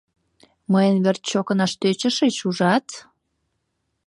[0.71, 2.87] Мыйын верч чокынаш тӧчышыч, ужат?